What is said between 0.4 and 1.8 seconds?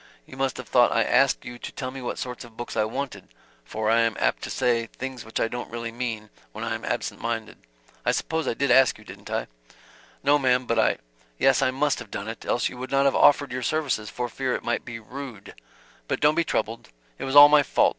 have thought I asked you to